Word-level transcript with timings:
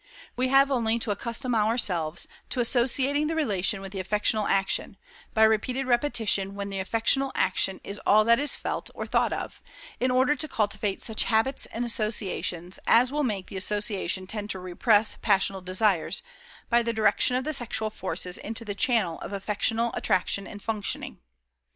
We 0.35 0.47
have 0.47 0.71
only 0.71 0.97
to 0.97 1.11
accustom 1.11 1.53
ourselves 1.53 2.27
to 2.49 2.59
associating 2.59 3.27
the 3.27 3.35
relation 3.35 3.81
with 3.81 3.91
the 3.91 3.99
affectional 3.99 4.47
action, 4.47 4.97
by 5.35 5.43
repeated 5.43 5.85
repetition 5.85 6.55
when 6.55 6.69
the 6.69 6.79
affectional 6.79 7.31
action 7.35 7.79
is 7.83 8.01
all 8.03 8.25
that 8.25 8.39
is 8.39 8.55
felt 8.55 8.89
or 8.95 9.05
thought 9.05 9.31
of, 9.31 9.61
in 9.99 10.09
order 10.09 10.33
to 10.33 10.47
cultivate 10.47 11.03
such 11.03 11.25
habits 11.25 11.67
and 11.67 11.85
associations 11.85 12.79
as 12.87 13.11
will 13.11 13.21
make 13.23 13.45
the 13.45 13.57
association 13.57 14.25
tend 14.25 14.49
to 14.49 14.57
REPRESS 14.59 15.17
passional 15.21 15.61
desires, 15.61 16.23
by 16.67 16.81
the 16.81 16.93
direction 16.93 17.35
of 17.35 17.43
the 17.43 17.53
sexual 17.53 17.91
forces 17.91 18.39
into 18.39 18.65
the 18.65 18.73
channel 18.73 19.19
of 19.19 19.31
affectional 19.33 19.91
attraction 19.93 20.47
and 20.47 20.63
functioning. 20.63 21.19